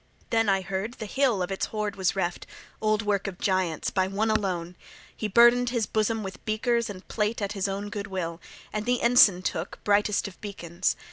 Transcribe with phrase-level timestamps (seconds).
[0.31, 2.47] Then, I heard, the hill of its hoard was reft,
[2.81, 4.75] old work of giants, by one alone;
[5.15, 8.41] he burdened his bosom with beakers and plate at his own good will,
[8.73, 10.95] and the ensign took, brightest of beacons.